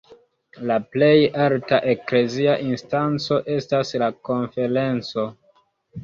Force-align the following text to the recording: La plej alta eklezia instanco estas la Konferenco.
La 0.69 0.75
plej 0.93 1.17
alta 1.47 1.77
eklezia 1.91 2.55
instanco 2.67 3.37
estas 3.57 3.91
la 4.05 4.09
Konferenco. 4.31 5.27